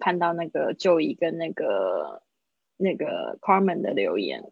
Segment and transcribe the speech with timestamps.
[0.00, 2.22] 看到那个 Joey 跟那个
[2.76, 4.50] 那个 Carmen 的留言，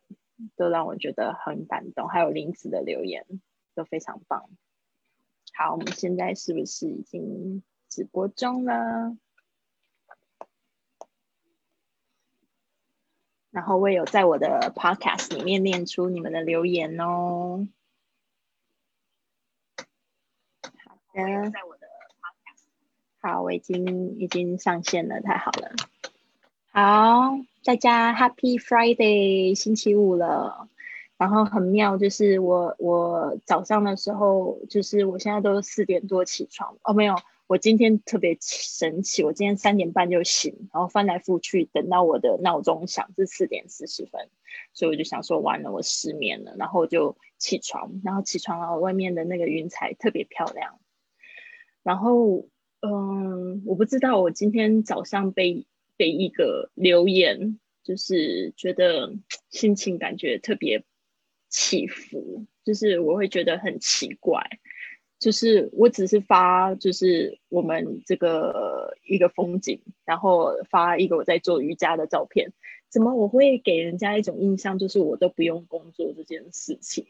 [0.55, 3.27] 都让我觉得很感动，还有林子的留言
[3.75, 4.49] 都非常棒。
[5.55, 9.17] 好，我们现在是不是已经直播中了？
[13.51, 17.67] 然后我有在我的 Podcast 里面念出你们的留言哦。
[20.85, 21.89] 好的，在我的
[22.21, 22.67] Podcast。
[23.21, 25.73] 好，我已经已经上线了，太好了。
[26.71, 30.69] 好，大家 Happy Friday，星期五了。
[31.17, 37.17] 然后很妙，就是我我早上的时候，就是我现在都四点多起床哦，没有，
[37.49, 44.29] 我今天特别神奇，我今天三点半就醒，然后翻来覆去，等到我的闹钟响是四点四十分，
[44.73, 50.79] 所以我就想说完了，我失眠了，然后就起床，然后起床了，外面的那个云彩特别漂亮，
[51.83, 52.47] 然后
[52.81, 59.15] 嗯，我不知道我今天早上被被一个留言，就是觉得
[59.51, 60.85] 心情感觉特别。
[61.51, 64.43] 起伏，就是我会觉得很奇怪，
[65.19, 72.53] 就是我只是发，就是我们这个一个风景，然后发一个我在做瑜伽的照片，
[72.91, 77.07] 怎么我会给人家一种印象，就是我都不用工作这件事情，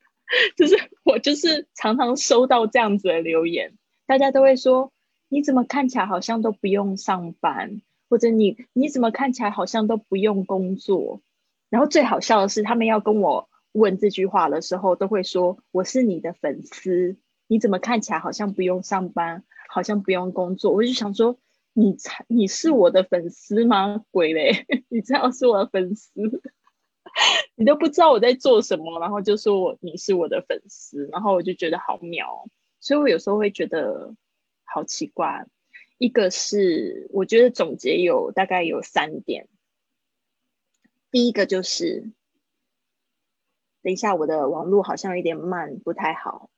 [0.56, 3.74] 就是我就是常常收到这样子的留言，
[4.06, 4.93] 大家都会说
[5.34, 11.22] 你怎么看起来好像都不用上班，或者你你怎么看起来好像都不用工作，
[11.70, 13.48] 然后最好笑的是他们要跟我。
[13.72, 17.16] 问这句话的时候，都会说我是你的粉丝，
[17.48, 20.70] 你怎么看起来好像不用上班，好像不用工作？
[20.70, 21.36] 我就想说，
[21.72, 24.04] 你才你是我的粉丝吗？
[24.12, 24.64] 鬼嘞！
[24.88, 26.12] 你知道是我的粉丝，
[27.56, 32.46] 你都不知道我在做什么，然后就说我你是我的粉丝，然后我就觉得好妙，
[32.78, 34.14] 所以我有时候会觉得
[34.64, 35.46] 好奇怪。
[35.98, 39.48] 一个是我觉得总结有大概有三点，
[41.10, 42.12] 第一个就是。
[43.82, 46.48] 等一下，我的网络好像有点慢，不太好。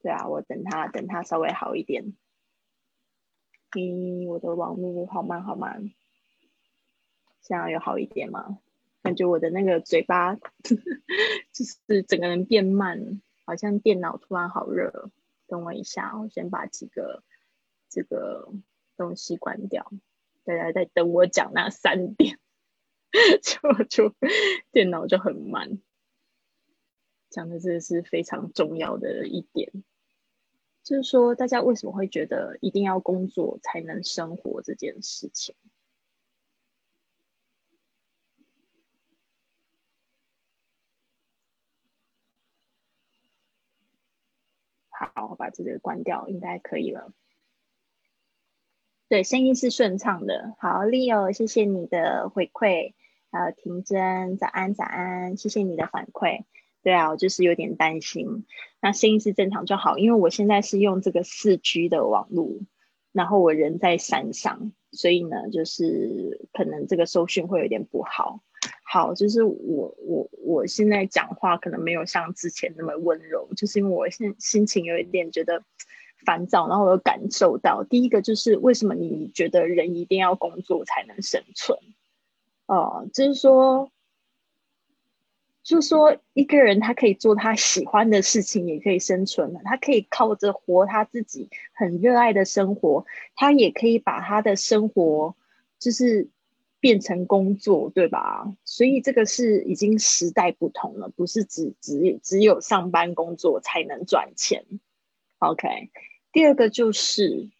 [0.00, 2.16] 对啊，我等它，等它稍微好一点。
[3.76, 5.92] 嗯，我的网络好慢，好慢。
[7.42, 8.60] 现在有好一点吗？
[9.02, 10.36] 感觉我的那个嘴巴
[11.52, 15.10] 就是整个人变慢，好像电脑突然好热。
[15.50, 17.22] 等我一下，我先把几个
[17.90, 18.50] 这个
[18.96, 19.92] 东西关掉。
[20.44, 22.38] 大家在等我讲那三点。
[23.42, 24.14] 就就
[24.70, 25.82] 电脑就很慢，
[27.28, 29.72] 讲的这是非常重要的一点，
[30.84, 35.56] 就是说大家为什么会觉得一定要工作才能生活这件事情？
[45.14, 47.10] 好，我把这个关掉，应该可以了。
[49.08, 50.54] 对，声音是顺畅的。
[50.58, 52.92] 好，Leo，谢谢你的回馈。
[53.32, 56.44] 还有婷真，早安，早安，谢谢你的反馈。
[56.82, 58.44] 对啊，我就是有点担心。
[58.82, 62.58] 那声音是正常就好，因为我现在是用这个四 G 的网络，
[63.12, 68.42] 然后我人在山上，所以呢，就是可能这个收讯会有点不好。
[68.82, 75.62] 好，就是我我我现在讲话可能没有像之前那么温柔，就是因为我现心情有一点觉得。
[76.26, 81.78] 烦躁，然后我有感受到，第一个就是为什么你觉得人一定要工作才能生存？
[82.66, 83.90] 哦，就是说，
[85.62, 95.34] 就是说，一个人他可以做他喜欢的事情，也可以生存的，他可以靠着活他自己很热爱的生活，他也可以把他的生活
[95.78, 96.28] 就是
[96.80, 98.52] 变成工作，对吧？
[98.64, 104.64] 所以这个是已经时代不同了，不是只只只有上班工作才能赚钱。
[105.38, 105.90] OK。
[106.32, 107.50] 第二个就是，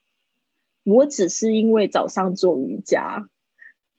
[0.84, 3.28] 我只是因为早上做瑜伽，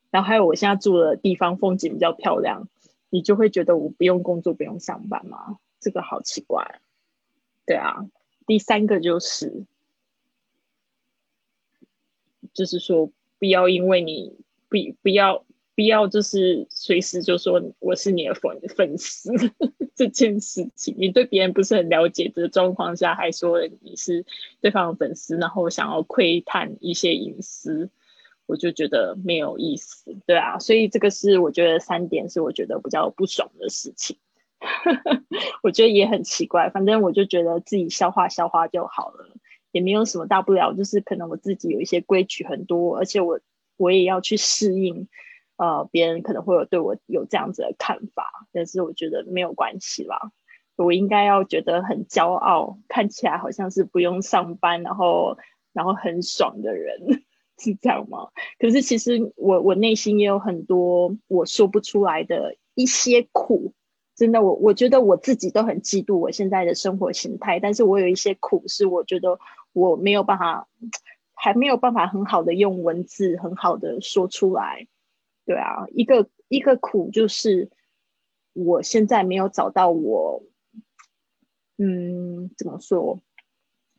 [0.10, 2.70] 然后还有我现在住的地方风景比较漂亮，
[3.10, 5.60] 你就会觉得我不用工作不用上班吗？
[5.82, 6.80] 这个好奇怪。
[7.66, 8.08] 对啊，
[8.48, 9.66] 第三个就是，
[12.54, 14.41] 就是说不要因为你
[14.72, 15.46] 不不要。
[15.74, 19.32] 不要就是随时就说我是你的粉粉丝
[19.96, 24.26] 这件事情，你对别人不是很了解的状况下，还说你是
[24.60, 27.90] 对方的粉丝，然后想要窥探一些隐私，
[28.46, 34.18] 我就觉得没有意思，对啊，所以这个是我觉得三点是我觉得比较不爽的事情，
[35.64, 39.34] 我觉得也很奇怪，反正我就觉得自己消化消化就好了，
[39.72, 43.40] 也没有什么大不了，就是可能我自己有一些规矩很多，而且我
[43.82, 45.08] 我也要去适应。
[45.58, 50.32] 呃，别人可能会有对我有这样子的看法，但是我觉得没有关系啦。
[50.76, 55.38] 我应该要觉得很骄傲，看起来好像是不用上班，然后
[55.72, 56.98] 然后很爽的人，
[57.60, 58.30] 是这样吗？
[58.58, 63.74] 可是其实我我内心也有很多我说不出来的一些苦，
[64.16, 69.38] 真的，我我觉得我自己都很嫉妒我现在的生活形态，但是我有一些苦是我觉得
[69.74, 70.68] 我没有办法，
[71.44, 74.88] 还没有办法很好的用文字很好的说出来。
[75.44, 77.72] 对啊，一个一个苦就是
[78.54, 80.44] 我现在没有找到我，
[81.80, 83.20] 嗯，怎么说？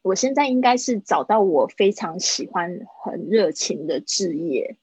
[0.02, 4.76] 我现在应该是找到我非常喜欢、很热情的职业，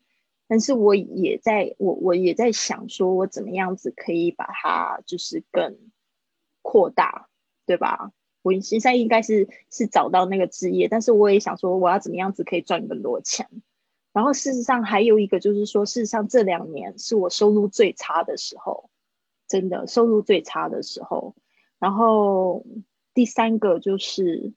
[0.49, 5.77] 但是我也在我我也在想，说我怎么样子可以把它就是更
[6.61, 7.29] 扩大，
[7.65, 8.11] 对吧？
[8.41, 13.47] 我现在应该是是找到那个职业，但是我也想说，我要怎么样子可以赚更多钱？
[14.13, 18.89] 然后事实上还有一个就是说，事实上这两年是我收入最差的时候，
[19.47, 21.35] 真的收入最差的时候。
[21.79, 22.65] 然后
[23.13, 24.53] 第三个就是。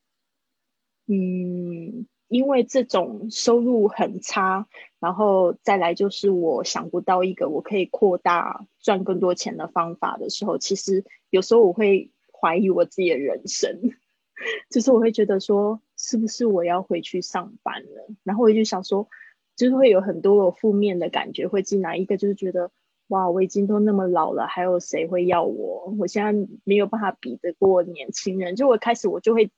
[1.09, 4.69] 嗯，因为这种收入很差，
[5.01, 13.95] 然后再来就是我想不到一个我可以扩大赚更多钱的方法的时候，其实有时候我会怀疑我自己的人生，
[14.69, 18.09] 就是我会觉得说，是不是我要回去上班了？
[18.25, 19.09] 然后我就想说，
[19.55, 22.73] 就是会有很多负面的感觉会进来，一个就是觉得，
[23.07, 25.95] 哇，我已经都那么老了，还有谁会要我？
[25.99, 29.51] 我现在没有办法比得过年轻人，就我开始我就会。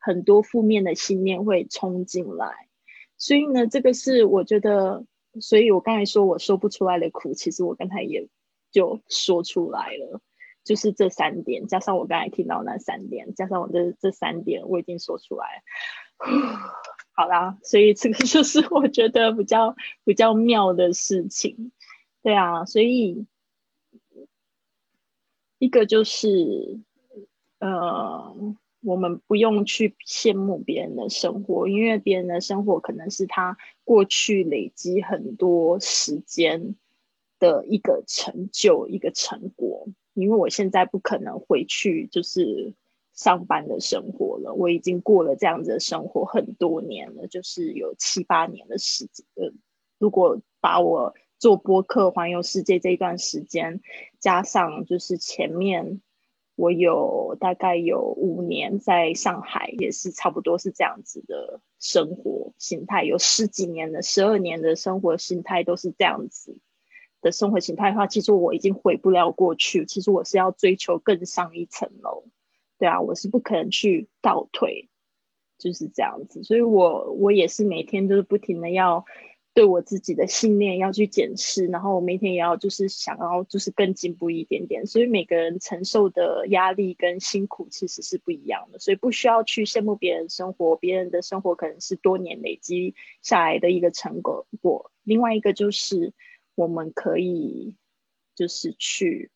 [0.00, 2.68] 很多负面的信念会冲进来，
[3.16, 5.04] 所以呢，这个是我觉得，
[5.40, 8.28] 所以我刚才说我说不出来的苦，其实我刚才也
[8.70, 10.20] 就说出来了，
[10.68, 15.62] 就是这三点，加上我刚才听到那三点，加上我的这三点，我已经说出来。
[17.12, 19.74] 好啦，所以这个 就是我觉得比较
[20.04, 21.72] 比较妙的事情，
[22.22, 23.26] 对啊，所以
[25.58, 26.78] 一个就是，
[27.60, 28.54] 呃。
[28.80, 36.76] 我们不用去羡慕别人的生活，因为别人的生活可能是他过去累积很多时间
[37.40, 39.88] 的一个成就、一个成果。
[40.20, 42.74] 因为我现在不可能回去就是
[43.14, 49.26] 上班的生活了，我已经过了这样子的生活很多年了，就是有七八年的时间。
[49.34, 49.52] 呃，
[49.98, 53.80] 如果把我做播客环游世界这一段时间
[54.18, 56.00] 加上，就是前面。
[56.60, 63.04] 我有大概有五年在上海，也是差不多是这样子的生活形态。
[63.04, 66.58] 有十几年的、十二年的生活形态都是这样子
[67.20, 69.84] 的生活形态的话，其实我已经回不了过去。
[69.86, 72.24] 其实我是要追求更上一层楼，
[72.78, 74.88] 对啊，我是不可能去倒退，
[75.58, 76.42] 就是这样子。
[76.42, 79.04] 所以我我也是每天都是不停的要。
[79.54, 94.46] 对我自己的信念要去检视，然后我每天也要就是想要就是更进步一点点，所以每个人承受的压力跟辛苦其实是不一样的，所以不需要去羡慕别人生活，别人的生活可能是多年累积下来的一个成果。
[94.62, 96.12] 我另外一个就是
[96.58, 97.76] 我们可以
[98.34, 99.30] 就是去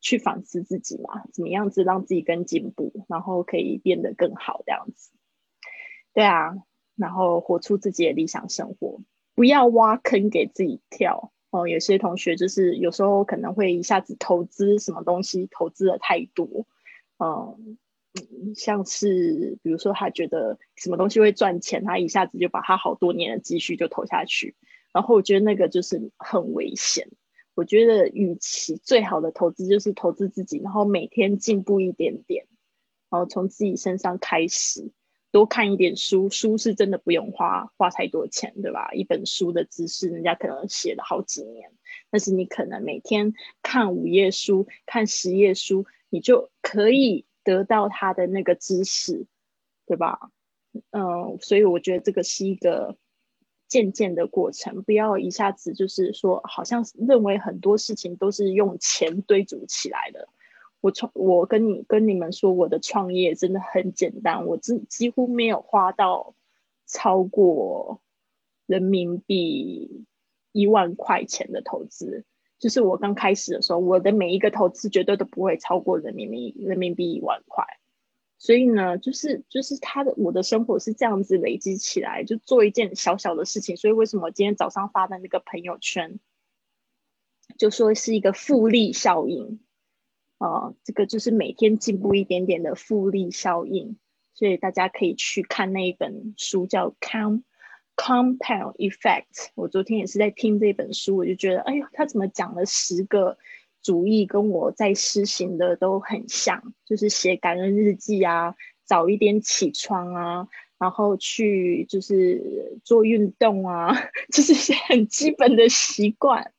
[0.00, 5.10] 去反思自己嘛，怎么样子让自己更进步，然后可以变得更好这样子。
[6.14, 6.54] 对啊，
[6.94, 9.00] 然后活出自己的理想生活。
[9.34, 11.66] 不要挖坑给自己跳哦。
[11.66, 16.68] 有些同学就是有时候可能会一下子投资什么东西，投资的太多，
[17.18, 17.76] 嗯，
[18.54, 24.54] 像是比如说他觉得什么东西会赚钱，他一下子就把他好多年的积蓄就投下去，
[24.92, 27.08] 然后我觉得那个就是很危险。
[27.54, 32.46] 我觉得与其最好的投资就是投资自己，然后每天进步一点点，
[33.10, 34.90] 然后从自己身上开始。
[35.32, 38.90] 多看一点书，书是真的不用花花太多钱，对吧？
[38.92, 41.70] 一本书的知识，人家可能写了好几年，
[42.10, 49.24] 但是你可能每天看五页书，看十页书，你就可以得到他的那个知识，
[49.86, 50.32] 对吧？
[50.90, 52.96] 嗯，所以我觉得这个是一个
[53.70, 60.28] 渐渐的过程，不要一下子就是说，好像认为很多事情都是用钱堆筑起来的。
[60.80, 66.34] 我创，我跟你跟你们说，我的创业真的很简单，我几几乎没有花到
[66.86, 68.00] 超过
[68.66, 70.04] 人民币
[70.50, 72.24] 一万块钱的投资。
[72.58, 77.64] 就是我刚开始的时候，我的每一个投资绝对都不会超过人民币人民币一万块。
[78.42, 83.76] 所以呢，就是就是他的我的生活是这样子累积起来，就做一件小小的事情。
[83.76, 86.18] 所以为什么今天早上发的那个朋友圈，
[87.58, 89.60] 就说是一个复利效应。
[90.38, 93.98] 呃，这个就是每天进步一点点的复利效应，
[94.32, 97.42] 所以大家可以去看那一本书，叫《Com
[97.94, 99.34] Compound Effect》。
[99.54, 103.36] 我昨天也是在听这本书，我就觉得，哎呦，他怎么讲了十个
[103.82, 113.94] 主意，跟我在施行的都很像，就是写感恩日记啊，早一点起床啊，然后去就是做运动啊，
[114.32, 116.52] 就是一些很基本的习惯。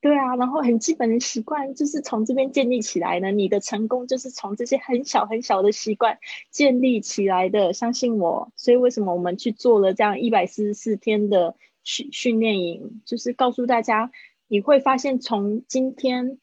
[0.00, 3.32] 对啊，然后很基本的习惯就是从这边建立起来的。
[3.32, 6.18] 你的成功就是从这些很小很小的习惯
[6.50, 8.52] 建立起来的，相信我。
[8.54, 14.10] 所以为什么我们去做了这样一百四十四天的训训练营，就是告诉大家，
[14.48, 16.38] 你会发现从今天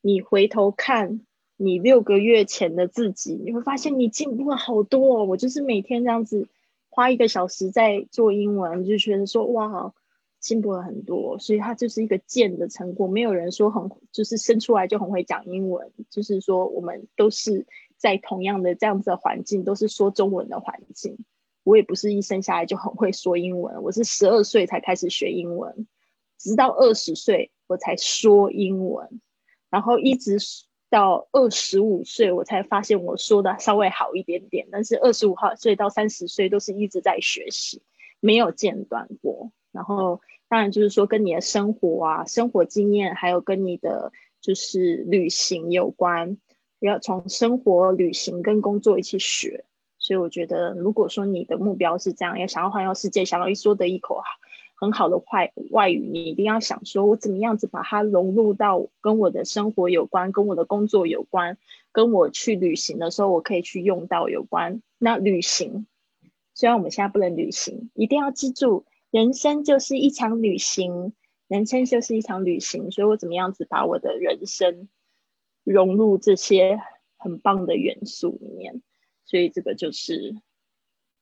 [0.00, 1.20] 你回头看
[1.56, 5.24] 你六个月前的自己，你会发现你进步了好多。
[5.24, 6.48] 我就是每天这样子
[6.88, 9.92] 花一个小时在做英文，就觉得说哇。
[10.40, 13.08] 进步了很多，所以它就是一个渐的成果。
[13.08, 21.16] 没有人说很就是生出来就很会讲英文，就是说我们都是在同样的这样子的环境，都是说中文的环境。
[21.62, 25.86] 我也不是一生下来就很会说英文，我是十二岁才开始学英文，
[26.38, 29.20] 直到二十岁我才说英文，
[29.70, 30.38] 然后一直
[30.90, 34.68] 到二十五岁我才发现我说的稍微好一点点。
[34.70, 37.82] 但是二十五号岁到三十岁都是一直在学习，
[38.20, 39.52] 没有间断过。
[39.72, 40.20] 然后。
[40.46, 44.12] 当然，就是说跟你的生活啊、生活经验，还有跟你的
[44.42, 46.36] 就是旅行有关，
[46.78, 49.64] 要从生活、旅行跟工作一起学。
[49.98, 54.24] 所以我觉得，如果说你的目标是这样，要想要环游世界，想要一说得一口好
[54.84, 61.56] 很好的外外语，你一定要想说，我怎么样子把它融入到跟我的生活有关、跟我的工作有关、
[61.90, 64.82] 跟我去旅行的时候我可以去用到有关。
[64.98, 65.86] 那旅行，
[66.52, 68.84] 虽然我们现在不能旅行，一定要记住。
[69.10, 71.14] 人生就是一场旅行，
[71.48, 74.88] 人生就是一场旅行，所以我怎么样子把我的人生
[75.62, 76.78] 融入这些
[77.16, 78.82] 很棒的元素里面？
[79.24, 80.36] 所以这个就是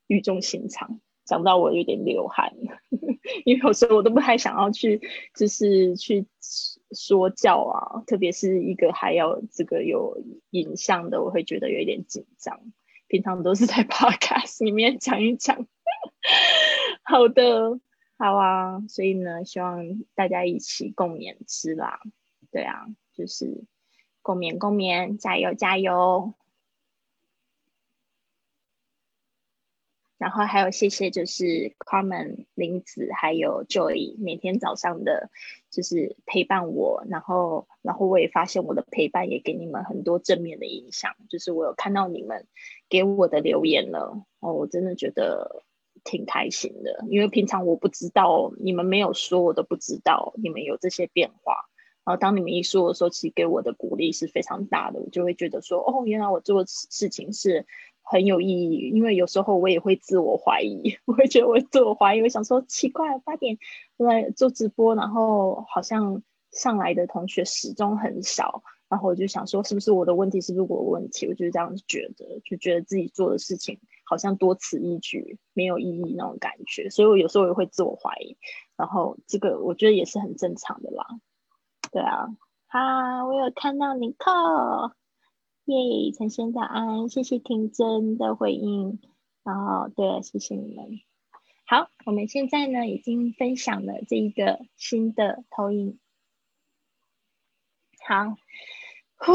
[0.09, 2.53] 语重心长，讲到我有点流汗，
[3.45, 5.01] 因为有时候我都不太想要去，
[5.35, 6.27] 就是去
[6.91, 12.61] 说教啊，特别是一个还要这个有影像的，我会觉得有一点紧张。
[13.09, 15.67] 平常都是在 podcast 里面讲一讲。
[17.03, 17.79] 好的，
[18.17, 22.01] 好啊，所以呢，希望大家一起共勉之啦。
[22.51, 23.65] 对啊，就是
[24.23, 26.35] 共勉共勉，加油加油。
[30.23, 35.31] 然后还有谢谢，就是 Carmen 林子还有 Joy 每天早上的，
[35.69, 37.05] 就是陪伴我。
[37.11, 41.17] 然后，然后我也发现我的陪伴也给你们很多正面的影响。
[41.29, 42.47] 就是我有看到你们
[42.89, 45.65] 给我的留言了，哦，我真的觉得。
[46.05, 51.69] 挺开心的，因为平常我不知道，你们没有说，我都不知道你们有这些变化。
[52.05, 57.67] 然后当你们一说的时候，其实给我的鼓励是非常大的，我就会觉得说，哦，原来我做事情是
[58.03, 58.91] 很有意义。
[58.91, 63.59] 因为有时候我也会自我怀疑， 我会觉得我自我怀疑，我想说奇怪，八点
[63.97, 68.63] 来做直播，然后好像上来的同学始终很少。
[68.89, 70.43] 然后我就想说，是不是我的问题？
[70.43, 71.27] 是不是我的问题？
[71.27, 76.91] 我就是这样觉得，就觉得自己做的事情好像多此一举，没有意义那种感觉。
[76.91, 78.37] 所以我有时候也会自我怀疑。
[78.77, 81.07] 然后这个我觉得也是很正常的啦。
[81.91, 82.27] 对啊，
[82.67, 84.31] 好，我有看到你扣，
[85.73, 89.01] 耶，陈先早安，谢谢听真的回应。
[89.43, 91.01] 然后对，谢谢你们。
[91.65, 95.99] 好，我们现在呢已经分享了这一个新的投影。
[98.07, 98.37] 好。
[99.25, 99.33] 呼，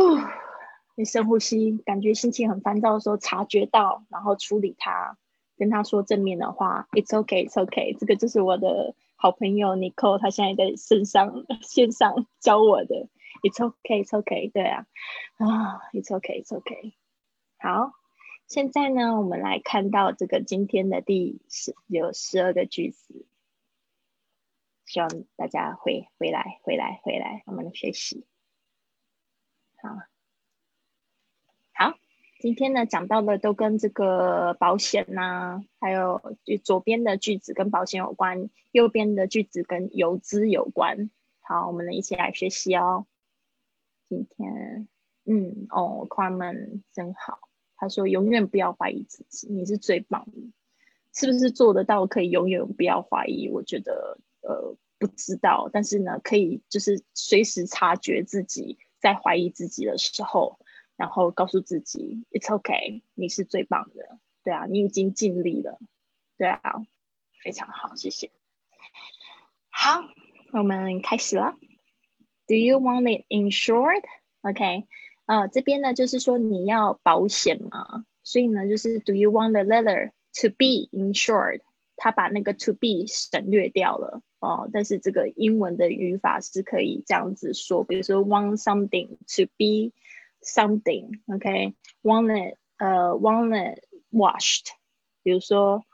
[0.96, 5.18] 你深呼吸，感觉心情很烦躁的时候，察觉到，然后处理它，
[5.58, 6.90] 跟他说正面的话。
[6.92, 7.98] It's okay, it's okay。
[7.98, 13.08] 这个就是我的好朋友 Nicole，他现在在线上线上教我的。
[13.44, 14.52] It's okay, it's okay。
[14.52, 14.86] 对啊，
[15.38, 16.94] 啊，It's okay, it's okay。
[17.60, 17.94] 好，
[18.48, 23.26] 现在呢，我们来看到这个今天的第十有十二个句子，
[24.86, 28.26] 希望大家回回来回来回来，我们学习。
[29.82, 29.90] 好，
[31.74, 31.98] 好，
[32.40, 41.12] 今天呢讲到的都跟这个保险呐，还有就左边的句子跟保险有关，右边的句子跟游资有关。
[41.42, 43.06] 好，我们一起来学习哦。
[44.08, 44.88] 今天，
[45.26, 47.40] 嗯，哦，Carmen 真好，
[47.76, 50.52] 他说永远不要怀疑自己，你是最棒的，
[51.14, 52.06] 是不是做得到？
[52.08, 53.50] 可以永远不要怀疑？
[53.50, 58.78] 我觉得，呃，不知道，但是呢，可以就是随时察觉自己。
[59.00, 60.58] 在怀疑自己的时候，
[60.96, 65.78] 然后告诉自己，It's OK，你是最棒的，对啊，你已经尽力了，
[66.36, 66.82] 对啊，
[67.44, 68.32] 非常好，谢谢。
[69.70, 70.02] 好，
[70.52, 71.56] 我们开始了。
[72.47, 74.87] Do you want it insured？OK，
[75.27, 81.61] 呃，这边呢就是说你要保险嘛，所以呢就是 Do you want the letter to be insured？
[81.97, 84.23] 他把那个 to be 省略掉了。
[84.41, 89.93] 哦，但是这个英文的语法是可以这样子说，比如说 want something to be
[90.43, 94.71] something，OK，want it，呃，want it washed，
[95.23, 95.85] 比如说，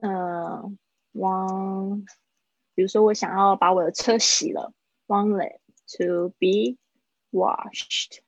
[0.00, 0.78] 嗯，
[1.12, 2.04] want，
[2.76, 4.72] 比如说我想要把我的车洗了，
[5.08, 6.77] wanted to be
[7.31, 8.19] washed，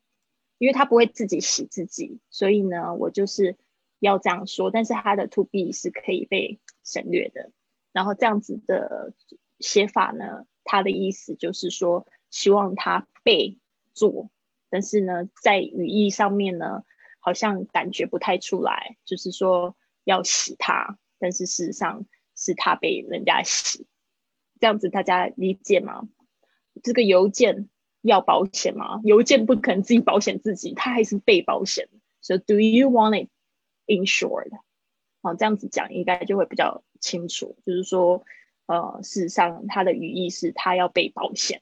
[0.58, 3.58] 因为他不会自己洗自己，所以呢，我就是
[4.00, 7.52] 要这样说，但是它的 to be 是可以被省略的。
[7.92, 9.14] 然后这样子的
[9.60, 13.58] 写法呢，它的意思就是说，希望他被
[13.94, 14.30] 做，
[14.70, 16.84] 但是呢，在语义上面呢。
[17.20, 22.06] 好像感觉不太出来，就是说要洗它，但是事实上
[22.38, 23.86] 是它被人家洗，
[24.62, 26.08] 这样子大家理解吗？
[26.84, 27.70] 这个邮件
[28.02, 29.02] 要保险吗？
[29.04, 31.90] 邮件不可能自己保险自己，它还是被保险。
[32.22, 33.30] So do you want it
[33.86, 34.52] insured？
[35.22, 38.24] 好，这样子讲应该就会比较清楚，就是说，
[38.66, 41.62] 呃，事实上它的语义是它要被保险，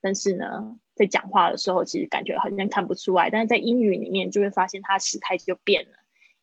[0.00, 0.78] 但是呢。
[0.96, 5.90] 在讲话的时候，其实感觉好像看不出来，但是在英语里面就会发现它时态就变了。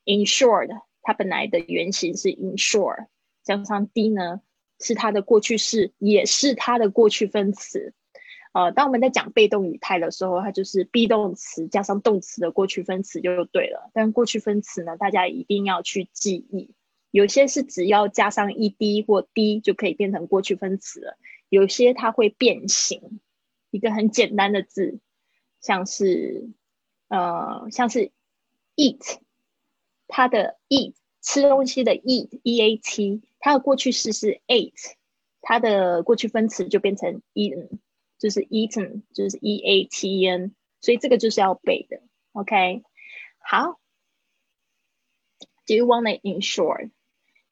[0.05, 3.07] Insured，它本来的原型是 insure，
[3.41, 4.41] 加上 d 呢
[4.79, 7.95] 是它的过去式，也是它的过去分词。
[8.53, 13.89] 呃，当我们在讲被动语态的时候，它就是 be 动词加上动词的过去分词就对了。
[13.93, 16.69] 但过去分词呢，大家一定要去记忆，
[17.11, 21.17] 有些是只要加上 ed 或 d 就可以变成过去分词了，
[21.49, 23.19] 有些它会变形。
[23.71, 24.99] 一个很简单的字，
[25.59, 26.51] 像是
[27.07, 28.11] 呃，像是
[28.75, 29.17] eat，
[30.07, 30.93] 它的 eat
[31.23, 34.93] 吃东西的 eat e a t，它的过去式是 ate，
[35.41, 37.79] 它的过去分词就变成 eaten，
[38.22, 42.02] 就是 eaten，就是 e a t e n，所以这个就是要背的。
[42.32, 42.82] OK，
[43.38, 43.78] 好，
[45.66, 46.90] Do you want to insure？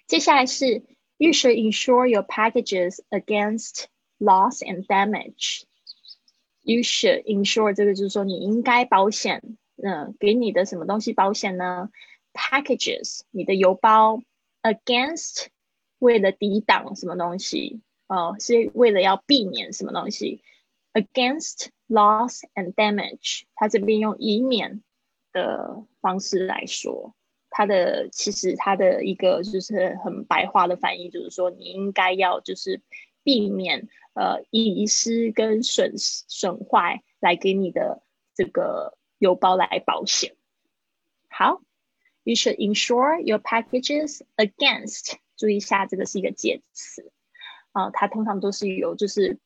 [0.06, 0.84] 接下来是
[1.18, 3.86] You should insure your packages against
[4.18, 11.90] loss and damage。You should insure 这个就是说你应该保险，嗯，给你的什么东西保险呢？
[12.32, 14.20] Packages 你的邮包，
[14.62, 15.46] against
[15.98, 20.42] 为了抵挡什么东西，哦，是为了要避免什么东西
[20.93, 24.83] ？Against loss and damage，它这边用以免
[25.31, 27.15] 的方式来说，
[27.49, 32.81] 它的其实它的一个就是很白话的翻译，就是说你应该要就是
[33.23, 33.89] 避免。
[34.13, 38.03] 呃，遗失跟损损坏来给你的
[38.35, 40.35] 这个邮包来保险。
[41.29, 41.61] 好
[42.23, 45.13] ，You should insure your packages against。
[45.37, 47.09] 注意一下，这个是一个介词
[47.71, 49.39] 啊，它通常都是有就是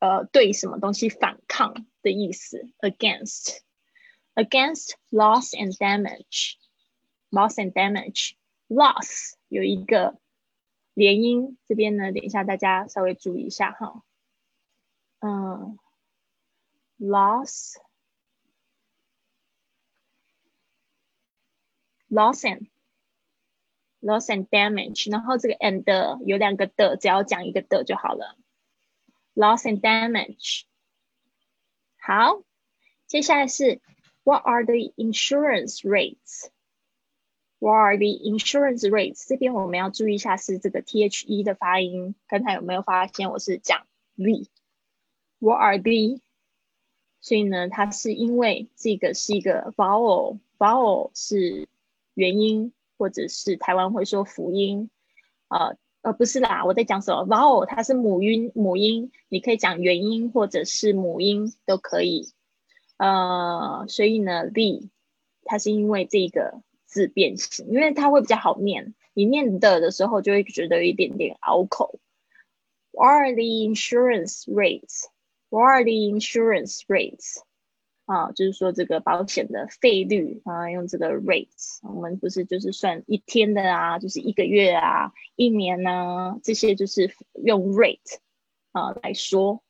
[0.00, 2.68] 呃对什么东西反抗的意思。
[2.80, 10.18] Against，against loss and damage，loss and damage，loss 有一个。
[10.92, 14.02] 连音这边呢，等一下大家稍微注意一下哈。
[15.20, 15.78] 嗯
[16.98, 17.84] ，loss，loss
[24.00, 25.84] and，loss and damage，然后这个 and
[26.26, 28.36] 有两个的，只要讲一个的就好了。
[29.34, 30.62] Loss and damage。
[31.98, 32.42] 好，
[33.06, 33.80] 接下来是
[34.24, 39.26] What are the insurance rates？What are the insurance rates？
[39.28, 42.14] 这边我们要注意一下是这个 T H E 的发音。
[42.26, 46.20] 刚才有没有发现我是讲 the？What are the？
[47.20, 51.68] 所以呢，它是因为这个是一个 vowel，vowel 是
[52.14, 54.90] 元音，或者是台湾会说辅音。
[55.48, 62.32] 呃呃，不是啦，我在讲什么哇哦它是母音，母音你可以讲元音或者是母音都可以。
[62.96, 64.88] 呃，所以呢，the
[65.44, 66.62] 它是因为这个。
[66.92, 68.96] 字变形，因为它会比较好念。
[69.14, 72.00] 你念的的时候，就会觉得有一点点拗口。
[72.90, 75.04] What are the insurance rates?
[75.50, 77.36] What are the insurance rates?
[78.10, 81.78] 啊，就是说这个保险的费率啊，用这个 rates。
[81.82, 88.18] 我们不是就是算一天的啊，就是一个月啊，一年呢，这些就是用 rate
[88.72, 89.62] 啊来说。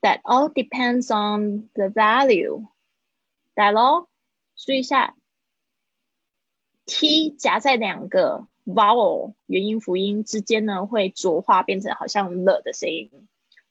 [0.00, 2.68] That all depends on the value.
[3.56, 4.06] That all，
[4.54, 5.16] 注意一下。
[6.86, 13.10] t 夹在两个 vowel 元音辅音之间呢，会浊化变成好像了的声音，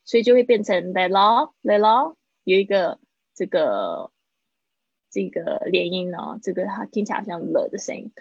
[0.03, 2.99] 所以就会变成 the law the law 有一个
[3.37, 4.11] 这个
[5.11, 8.11] 这个连音呢，这个它听起来好像了的声音。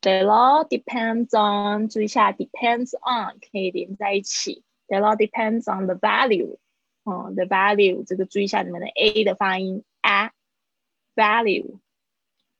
[0.00, 4.64] The law depends on 注意一下 depends on 可以连在一起。
[4.88, 6.56] The law depends on the value，
[7.04, 10.32] 嗯，the value 这个注意一下你们的 a 的发音 a
[11.14, 11.78] value。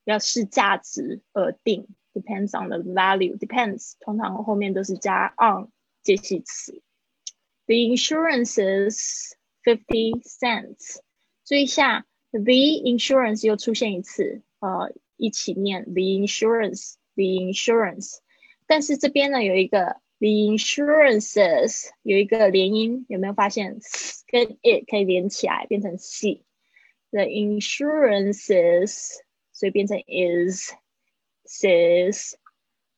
[0.05, 3.39] 要视价值而定，depends on the value。
[3.39, 5.71] depends 通常后面都是加 on
[6.03, 6.83] 介系词。
[7.67, 10.99] The insurance is fifty cents。
[11.45, 18.19] 注意一下，the insurance 又出现一次，呃，一起念 the insurance the insurance，
[18.67, 23.79] 但是这边呢有一个 the insurances 有一个连音，有没有发现
[24.29, 26.45] 跟 it 可以连起来变成 c。
[27.11, 29.19] The insurances，
[29.53, 30.73] 所以变成 is
[31.45, 32.33] says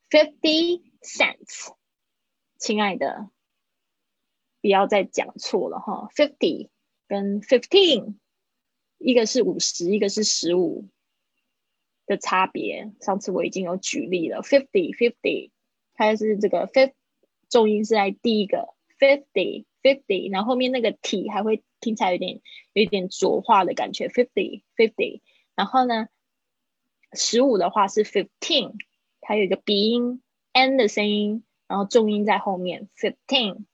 [0.09, 1.73] fifty cents。
[2.57, 3.29] 亲爱的，
[4.61, 6.69] 不要再讲错了哈，fifty
[7.09, 8.15] 跟 fifteen，
[9.05, 10.85] 一个是五十，一个是十五
[12.05, 12.91] 的差别。
[13.01, 15.51] 上次我已经有举例了，fifty fifty，
[15.93, 16.93] 它是这个 fifty
[17.49, 19.65] 重音是在第一个 fifty。
[19.85, 22.41] fifty，然后后面那个 t 还会听起来有点
[22.73, 25.21] 有点浊化的感觉，fifty fifty，
[25.53, 26.07] 然后呢，
[27.13, 28.73] 十五的话是 fifteen，
[29.21, 33.65] 它有一个鼻音 n 的声音，然后重音在后面 fifteen，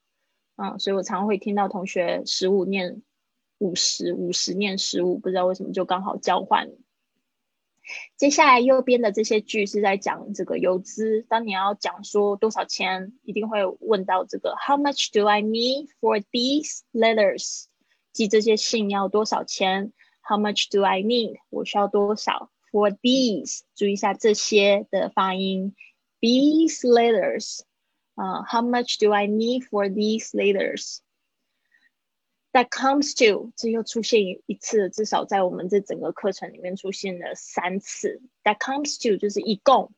[0.58, 3.02] 嗯，所以我常常会听到同学十五念
[3.62, 6.72] 五十，五十念十五，不知道为什么就刚好交换。
[8.18, 11.22] 接下来右边的这些句是在讲这个邮资。
[11.30, 17.66] 当你要讲说多少钱，一定会问到这个 How much do I need for these letters？
[18.12, 21.38] 寄这些信要多少钱？How much do I need？
[21.52, 25.76] 我需要多少？For these，注意一下这些的发音。
[26.20, 27.62] These letters，
[28.16, 31.02] 啊，How much do I need for these letters？”
[32.54, 38.22] That comes to，这又出现一次，至少在我们这整个课程里面出现了三次。
[38.44, 39.94] That comes to 就是一共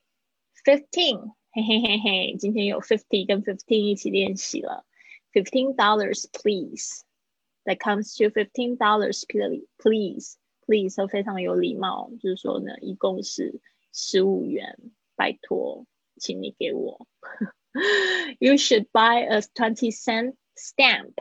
[0.64, 4.86] fifteen，嘿嘿嘿嘿，今天有 fifty 跟 fifteen 一起练习了。
[5.32, 7.04] Fifteen dollars, please.
[7.66, 10.36] That comes to fifteen dollars, please, please,
[10.68, 13.62] please，都非常有礼貌，就是说呢，一共是
[13.92, 14.78] 十五元，
[15.16, 15.86] 拜托，
[16.20, 17.08] 请你给我。
[18.40, 21.14] You should buy a twenty cent stamp.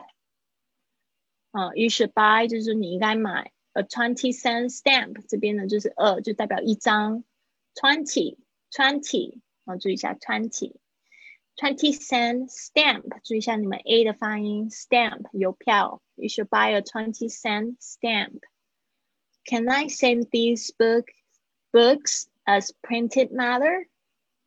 [1.52, 7.24] 啊，you should buy 就是你应该买 a twenty cent stamp，这边呢就是二，就代表一张
[7.74, 8.36] twenty
[8.70, 10.74] twenty，啊，注意一下 twenty
[11.56, 20.26] twenty cent stamp，注意一下你们 a 的发音 stamp 邮票，you should buy a twenty cent stamp。Can I send
[20.30, 21.06] these book
[21.72, 23.88] books as printed matter?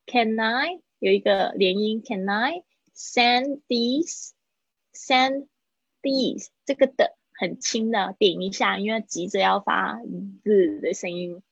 [0.06, 4.32] Can I 有一个连音，Can I send these
[4.93, 5.47] send
[6.07, 9.99] these 这个的很轻的点一下，因为急着要发
[10.45, 11.42] z 的声音。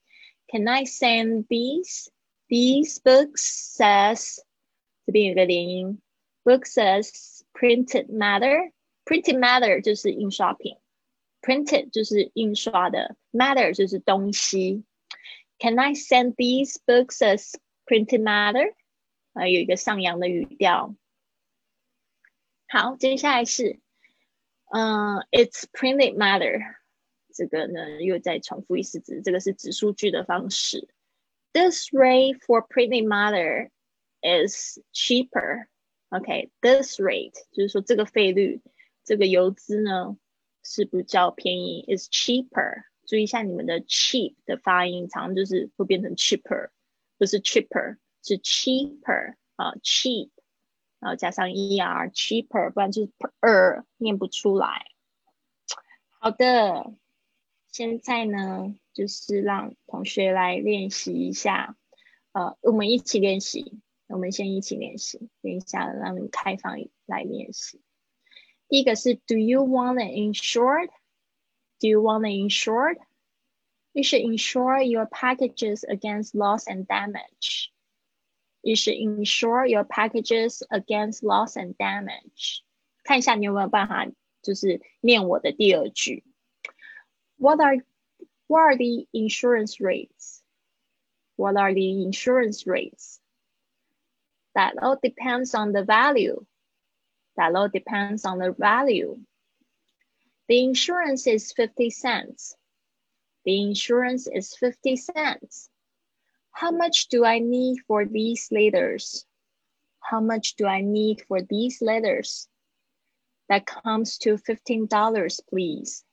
[0.47, 2.09] Can I send these
[2.49, 4.39] these books Says
[5.07, 6.01] 这边有个连音
[6.45, 8.71] ，books says printed matter
[9.05, 10.77] printed matter 就是印刷品
[11.43, 14.85] ，printed 就是印刷的，matter 就是东西。
[15.59, 17.55] Can I send these books as
[17.87, 18.75] printed matter？
[19.33, 20.95] 啊，有一个上扬的语调。
[22.69, 23.81] 好，接下来是
[24.74, 26.62] 嗯，it's printed matter，
[27.34, 30.88] 这个呢又再重复一次指，这个是指数句的方式。
[31.54, 33.70] This rate for printed matter
[34.22, 35.68] is cheaper.
[36.10, 38.62] OK, this rate 就是说这个费率，
[39.04, 40.18] 这个邮资呢
[40.64, 42.84] 是比较便宜，is cheaper。
[43.08, 46.70] 注意一下你们的 cheap 的发音，常常就是会变成 cheaper，
[47.18, 50.30] 不是 cheaper，是 cheaper 啊，cheap。
[51.05, 54.87] 然后加上 er cheaper，不然就是 per 念不出来。
[56.19, 56.95] 好的，
[57.71, 61.77] 现在呢就是让同学来练习一下，
[62.33, 67.83] 呃，我们一起练习，我们先一起练习，等一下让你开放来练习。
[68.71, 70.89] 第一个是 Do you want to insure?
[71.81, 72.97] Do you want to insure?
[73.93, 77.74] You should insure your packages against loss and damage.
[78.64, 82.62] You should insure your packages against loss and damage。
[83.04, 84.06] 看一下你有没有办法，
[84.42, 86.24] 就是念我的第二句。
[87.38, 87.78] What are
[88.48, 90.42] what are the insurance rates?
[91.36, 93.20] What are the insurance rates?
[94.54, 96.46] That all depends on the value.
[97.38, 99.20] That all depends on the value.
[100.48, 102.58] The insurance is 50 cents.
[103.46, 105.70] The insurance is 50 cents.
[106.55, 109.27] How much do I need for these letters?
[109.99, 112.49] How much do I need for these letters?
[113.49, 116.05] That comes to $15, please.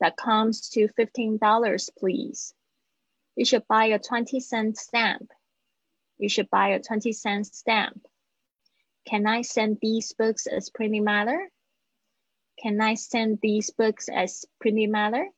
[0.00, 2.52] That comes to $15, please.
[3.36, 5.30] You should buy a 20 cent stamp.
[6.18, 8.02] You should buy a 20 cent stamp.
[9.06, 11.48] Can I send these books as printed matter?
[12.60, 15.28] Can I send these books as printed matter?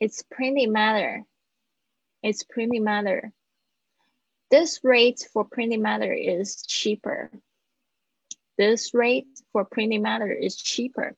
[0.00, 1.24] It's printed matter.
[2.22, 3.32] It's printing matter.
[4.50, 7.30] This rate for printing matter is cheaper.
[8.56, 11.14] This rate for printing matter is cheaper.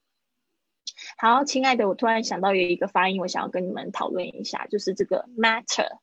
[1.16, 5.98] 好，亲爱的，我突然想到有一个发音，我想要跟你们讨论一下，就是这个 matter。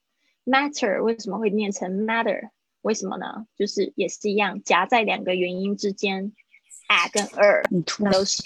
[0.45, 2.49] matter 为什么会念成 matter？
[2.81, 3.45] 为什么呢？
[3.55, 6.33] 就是也是一样，夹在两个元音之间
[6.87, 7.63] ，a 跟 er
[8.11, 8.41] 都是。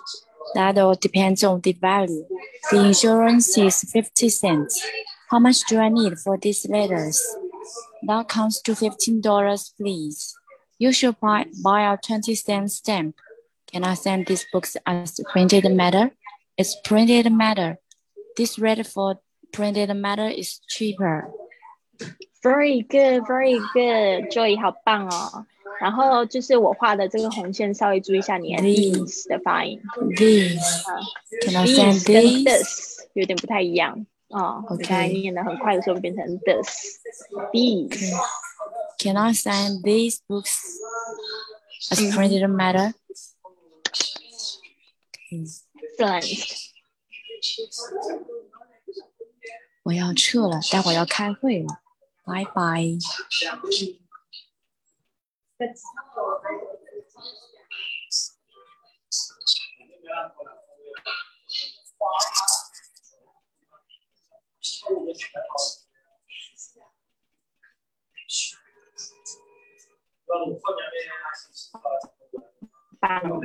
[0.55, 2.25] That all depends on the value.
[2.71, 4.81] The insurance is 50 cents.
[5.29, 7.21] How much do I need for these letters?
[8.05, 10.35] That comes to $15, please.
[10.79, 13.15] You should buy, buy a 20 cent stamp.
[13.71, 16.11] Can I send these books as printed matter?
[16.57, 17.77] It's printed matter.
[18.35, 19.19] This rate for
[19.51, 21.29] printed matter is cheaper.
[22.43, 25.45] Very good, very good, Joy，好棒哦。
[25.79, 29.81] 然后就是我画的这个红线，稍微注意一下你的 these 的发音。
[30.15, 30.99] These，啊，
[31.41, 32.43] Can I send these？
[32.43, 34.63] 跟 this 有点不太一样啊。
[34.77, 36.99] 你看念的很快的时候会变成 this。
[38.99, 40.79] These。can I sign these books
[41.91, 42.93] as printed matter?
[45.31, 46.69] Excellent.
[49.83, 51.81] 我要撤了，待会儿要开会了，
[52.23, 52.97] 拜拜。
[70.28, 71.70] Vamos, família, mais
[73.00, 73.40] Tá bom.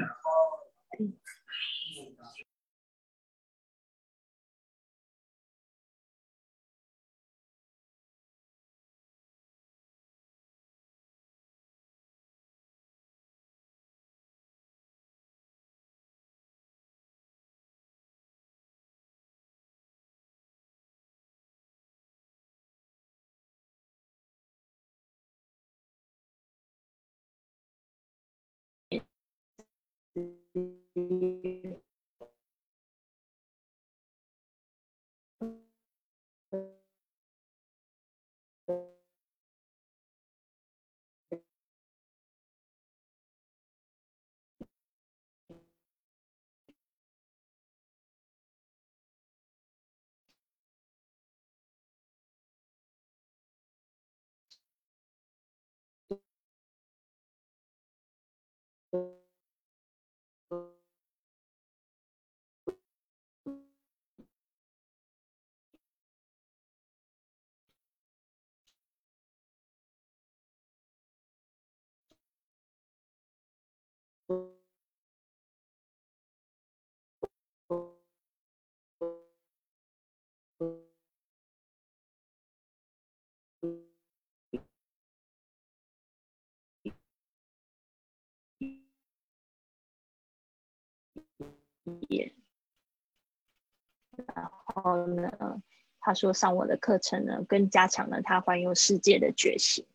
[30.95, 31.23] 棒。
[92.13, 92.33] 也，
[94.35, 95.61] 然后呢，
[95.99, 99.85] 他说上我的课程呢，更加强了他环游世界的决心。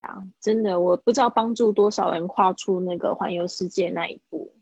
[0.00, 4.54] 啊，真的，我不知道帮助多少人跨出那个环游世界那一步，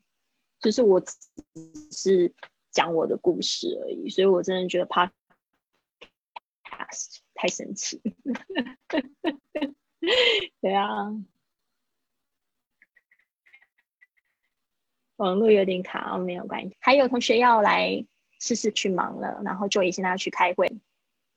[0.61, 1.13] 就是我只
[1.93, 2.35] 是
[2.71, 5.11] 讲我的故事而已，所以我真的觉得 Podcast
[7.35, 8.01] 太神奇。
[10.61, 11.11] 对啊，
[15.17, 16.77] 网络有点卡，没有关系。
[16.81, 18.05] 还有同学要来
[18.41, 20.71] 试试去忙了，然后就已经要去开会。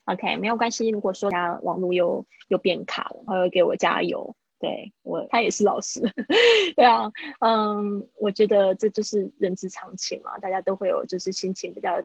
[0.05, 0.89] OK，没有关系。
[0.89, 4.35] 如果说他网络又又变卡了，他会给我加油。
[4.59, 6.01] 对我，他也是老师。
[6.75, 12.03] 对啊，嗯，我觉得这就是人之常情嘛，大家都会有就是心情比较